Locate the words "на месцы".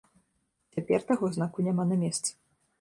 1.93-2.29